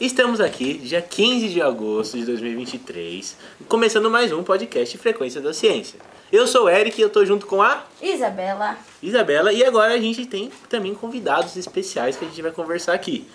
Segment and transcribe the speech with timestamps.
[0.00, 3.36] Estamos aqui, dia 15 de agosto de 2023,
[3.68, 6.00] começando mais um podcast Frequência da Ciência.
[6.32, 8.78] Eu sou o Eric e eu tô junto com a Isabela.
[9.02, 13.28] Isabela e agora a gente tem também convidados especiais que a gente vai conversar aqui.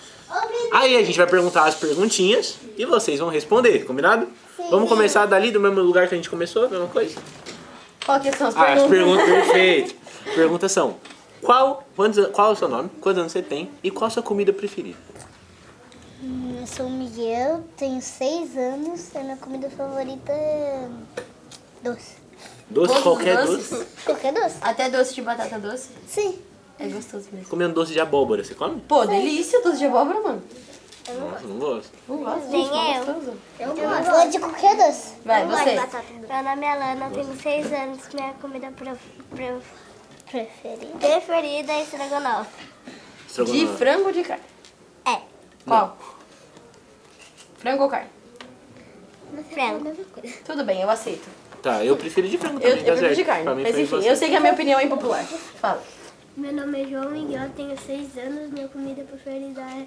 [0.71, 4.27] Aí a gente vai perguntar as perguntinhas e vocês vão responder, combinado?
[4.70, 7.20] Vamos começar dali do mesmo lugar que a gente começou, a mesma coisa?
[8.05, 8.90] Qual que são as Ah, as perguntas?
[9.26, 9.95] perguntas, perfeito.
[10.35, 10.95] Perguntas são:
[11.41, 12.90] qual, quantos, qual é o seu nome?
[13.02, 13.70] Quantos anos você tem?
[13.84, 14.98] E qual a sua comida preferida?
[16.23, 20.88] Eu sou o Miguel, tenho seis anos, a minha comida favorita é
[21.84, 22.21] doce.
[22.70, 23.85] Doce, Todos qualquer doce?
[24.05, 24.55] Qualquer doce?
[24.62, 25.90] Até doce de batata doce?
[26.07, 26.38] Sim.
[26.81, 27.48] É gostoso mesmo.
[27.48, 28.81] Comendo doce de abóbora, você come?
[28.88, 30.41] Pô, delícia doce de abóbora, mano.
[31.20, 31.91] Nossa, não gosto.
[32.07, 33.05] Não gosto, Nem gente, eu.
[33.05, 33.38] gostoso.
[33.59, 35.13] Eu gosto de qualquer doce.
[35.26, 35.76] Vai, você.
[35.76, 38.91] Meu nome é Lana, tenho seis anos, minha comida pre-
[39.35, 39.57] pre-
[40.29, 40.98] preferida.
[40.99, 42.49] preferida é estrogonofe.
[42.63, 43.77] De Estrogonofe.
[43.77, 44.43] frango ou de carne?
[45.05, 45.21] É.
[45.65, 45.98] Qual?
[47.57, 48.09] Frango ou carne?
[49.52, 49.91] Frango.
[50.46, 51.27] Tudo bem, eu aceito.
[51.62, 53.15] Tá, eu prefiro de frango Eu, também, eu tá prefiro certo.
[53.18, 53.43] de carne.
[53.43, 55.24] Pra mim Mas foi enfim, eu sei que a minha opinião é impopular.
[55.26, 55.84] Fala.
[56.35, 58.49] Meu nome é João Miguel, tenho seis anos.
[58.51, 59.85] Minha comida preferida é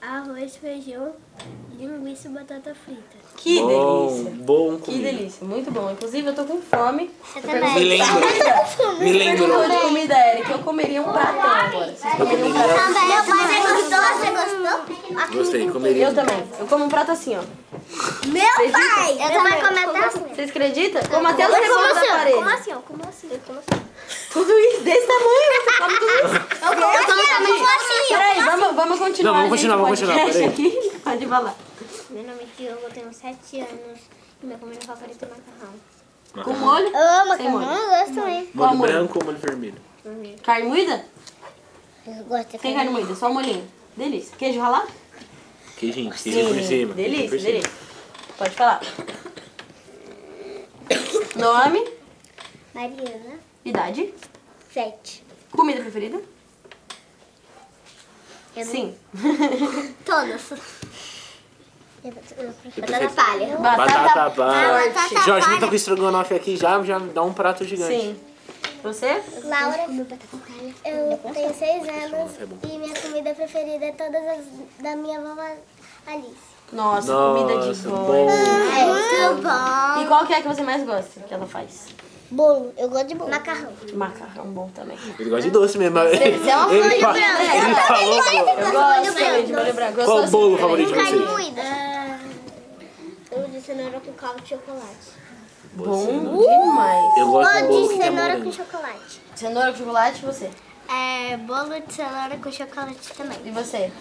[0.00, 1.12] arroz, feijão,
[1.76, 3.16] linguiça e batata frita.
[3.36, 4.30] Que bom, delícia.
[4.44, 5.90] Bom Que delícia, muito bom.
[5.92, 7.10] Inclusive, eu tô com fome.
[7.36, 7.84] Eu Me também.
[7.84, 8.20] lembro.
[8.98, 9.46] Me lembro.
[9.46, 10.50] Perguntou de comida, Eric.
[10.50, 11.92] Eu comeria um pratão agora.
[11.92, 12.52] Vocês comeriam um?
[12.52, 13.08] Também.
[13.08, 14.18] Meu pai, você gostou?
[14.18, 15.32] Você gostou?
[15.32, 16.06] Gostei, comeria.
[16.08, 16.44] Eu também.
[16.58, 17.42] Eu como um prato assim, ó.
[18.26, 19.12] Meu pai!
[19.12, 20.20] Eu também até assim.
[20.34, 21.02] Vocês acreditam?
[21.08, 22.36] Como até os negócios da parede.
[22.36, 22.72] Como assim?
[22.72, 22.76] ó?
[22.80, 23.28] Como assim?
[23.46, 23.77] Como assim?
[24.32, 26.48] Tudo isso, desse tamanho, você come tudo isso.
[26.68, 28.08] Eu como assim, eu como assim.
[28.08, 29.32] Peraí, vamos, vamos continuar.
[29.32, 30.92] Não, vamos gente, continuar, o vamos continuar, podcast aqui.
[31.04, 31.54] Pode falar.
[32.10, 33.98] Meu nome é Diogo, eu tenho sete anos.
[34.42, 36.44] E minha comida favorita é macarrão.
[36.44, 36.88] Com molho?
[36.88, 37.66] Eu amo Sem molho.
[37.66, 38.48] macarrão, eu gosto também.
[38.54, 38.92] Molho molho?
[38.92, 39.78] branco ou molho vermelho?
[40.42, 41.04] Carne moída?
[42.06, 43.66] Eu gosto de Tem carne moída, só molhinho.
[43.96, 44.36] Delícia.
[44.36, 44.88] Queijo ralado?
[45.76, 46.94] Queijinho, queijinho por cima.
[46.94, 47.50] Delícia, por cima.
[47.52, 47.70] delícia.
[48.36, 48.80] Pode falar.
[51.36, 51.84] Nome,
[52.74, 53.38] Mariana,
[53.70, 54.14] idade,
[54.72, 55.24] sete.
[55.50, 56.20] comida preferida?
[58.64, 58.94] Sim.
[60.04, 60.52] Todas.
[62.02, 63.56] Batata palha.
[63.56, 64.92] Batata palha.
[64.92, 65.24] forte.
[65.24, 67.92] Jorge, não tá com estrogonofe aqui já, já dá um prato gigante.
[68.00, 68.20] Sim.
[68.82, 69.22] Você?
[69.44, 69.86] Laura,
[70.84, 74.44] Eu tenho seis anos É e minha comida preferida é todas as
[74.82, 75.42] da minha vovó
[76.06, 76.48] Alice.
[76.72, 77.96] Nossa, Nossa, comida de vó.
[77.96, 78.30] bom.
[78.30, 80.02] é muito bom.
[80.02, 81.88] E qual que é que você mais gosta que ela faz?
[82.30, 83.30] Bolo, eu gosto de bolo.
[83.30, 83.72] Macarrão.
[83.94, 84.98] Macarrão bom também.
[85.18, 85.98] Ele gosta de doce mesmo.
[85.98, 87.42] é Ele, uma ele, fa- branca.
[87.42, 88.14] ele falou.
[88.14, 90.00] Eu gosto de molho branco.
[90.00, 90.60] Eu Qual o assim bolo também.
[90.60, 91.30] favorito de Carne vocês?
[91.30, 91.62] moída.
[93.30, 95.18] Eu de cenoura com caldo de chocolate.
[95.72, 97.18] Bom demais.
[97.18, 99.20] Eu gosto de Bolo bolo de tem cenoura com chocolate.
[99.34, 100.50] Cenoura com chocolate, e você?
[100.90, 103.38] É bolo de cenoura com chocolate também.
[103.44, 103.92] E você?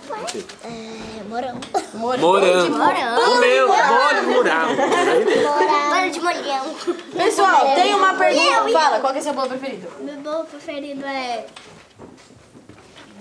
[0.64, 1.60] É, morango.
[1.94, 2.26] Morango.
[2.26, 2.78] Morango.
[2.78, 3.22] Morango.
[3.22, 4.76] O meu, bolo de morango.
[4.76, 6.76] Bolo de molhão.
[7.12, 8.70] Pessoal, tem uma pergunta.
[8.72, 9.92] Fala, qual que é seu bolo preferido?
[10.00, 11.46] Meu bolo preferido é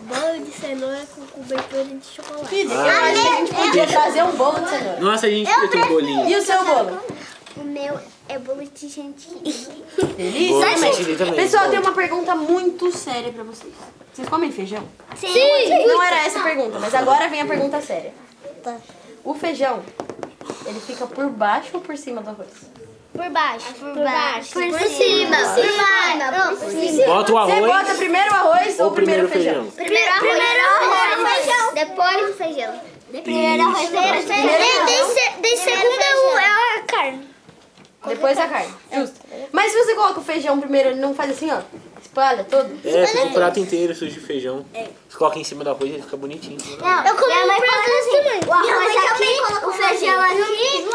[0.02, 2.48] bolo de cenoura com cobertura de chocolate.
[2.48, 5.00] Pizza, eu acho que a gente podia trazer um bolo de cenoura.
[5.00, 6.28] Nossa, a gente podia ter um bolinho.
[6.28, 7.00] E o seu bolo?
[7.56, 9.40] O meu é bolo de chantilly.
[10.16, 10.92] Delícia Bolo de também.
[10.92, 11.70] chantilly também, Pessoal, bom.
[11.70, 13.72] tem uma pergunta muito séria pra vocês.
[14.12, 14.82] Vocês comem feijão?
[15.16, 15.28] Sim.
[15.86, 18.12] Não era essa a pergunta, mas agora vem a pergunta séria.
[18.62, 18.76] Tá.
[19.24, 19.82] O feijão,
[20.66, 22.48] ele fica por baixo ou por cima do arroz?
[23.12, 23.72] Por baixo.
[23.74, 24.52] Por, baixo.
[24.52, 24.78] Por cima.
[24.78, 25.36] Por cima.
[26.58, 27.06] Por cima.
[27.06, 29.66] Bota o Você arroz bota primeiro o arroz ou, ou primeiro feijão?
[29.70, 30.20] Primeiro arroz.
[30.20, 31.44] Primeiro arroz.
[31.44, 31.74] feijão.
[31.74, 32.80] Depois o feijão.
[33.22, 33.88] Primeiro arroz.
[33.88, 35.40] Primeiro feijão.
[35.40, 37.35] De segundo é a carne.
[38.06, 38.74] Depois a carne.
[38.92, 39.20] Justo.
[39.52, 41.58] Mas se você coloca o feijão primeiro, ele não faz assim, ó?
[42.00, 42.78] Espalha todo?
[42.84, 44.64] É, fica um prato inteiro sujo de feijão.
[45.08, 46.58] Você coloca em cima do arroz e fica bonitinho.
[46.60, 48.48] Eu comi um prato assim.
[48.48, 50.86] O arroz aqui, o feijão aqui.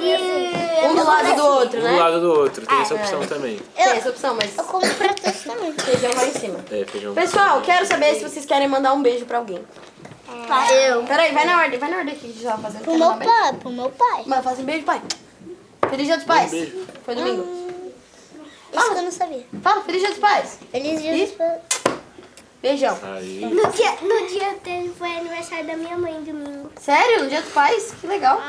[0.00, 1.92] E Um do lado do outro, Um né?
[1.92, 3.60] do lado do outro, tem essa opção também.
[3.74, 5.72] Tem essa opção, mas Eu como prato assim também.
[5.78, 6.64] feijão vai em cima.
[6.70, 7.14] É, feijão.
[7.14, 9.62] Pessoal, quero saber se vocês querem mandar um beijo pra alguém.
[10.88, 11.02] Eu.
[11.02, 12.82] Peraí, vai na ordem, vai na ordem que a gente tava fazendo.
[12.82, 13.52] Pro meu pai.
[13.60, 14.22] Pro meu pai.
[14.26, 15.00] Mas faz um beijo, pai.
[15.92, 16.50] Feliz dia dos pais.
[16.50, 16.86] Um beijo.
[17.04, 17.42] Foi domingo.
[18.72, 19.46] Isso que eu não sabia.
[19.62, 20.58] Fala, feliz dia dos pais.
[20.70, 21.60] Feliz dia dos pais.
[22.62, 22.98] Beijão.
[23.02, 23.40] Aí.
[23.44, 26.70] no dia, no dia dele foi aniversário da minha mãe, domingo.
[26.80, 27.24] Sério?
[27.24, 27.92] No dia dos pais?
[28.00, 28.40] Que legal.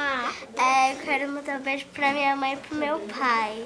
[0.58, 3.66] É, eu quero mandar um beijo pra minha mãe e pro meu pai.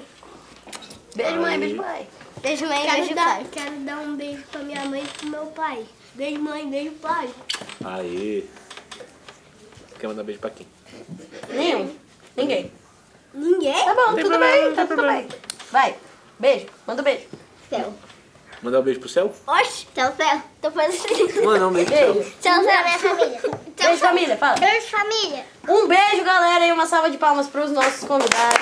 [1.14, 1.60] Beijo, mãe, Aí.
[1.60, 2.08] beijo, pai.
[2.42, 2.82] Beijo, mãe.
[2.82, 3.46] Quero Beijo, dar, pai.
[3.52, 5.86] quero dar um beijo pra minha mãe e pro meu pai.
[6.14, 7.30] Beijo, mãe, beijo, pai.
[7.84, 8.50] Aí.
[10.00, 10.66] Quer mandar beijo pra quem?
[11.50, 11.94] Nenhum.
[12.36, 12.72] Ninguém.
[13.38, 13.84] Ninguém?
[13.84, 15.18] Tá bom, tem tudo problema, bem, não tá tem tudo problema.
[15.20, 15.28] bem.
[15.70, 15.94] Vai,
[16.38, 17.26] beijo, manda um beijo.
[17.70, 17.94] Céu.
[18.60, 19.32] Mandar um beijo pro céu?
[19.46, 20.42] Oxe, tchau, céu.
[20.60, 22.14] Tô fazendo Manda um beijo pro céu.
[22.14, 22.32] Beijo.
[22.40, 22.84] Tchau, céu.
[22.84, 23.40] minha família.
[23.76, 24.56] Beijo, família, fala.
[24.58, 25.46] Beijo, família.
[25.68, 28.58] Um beijo, galera, e uma salva de palmas pros nossos convidados.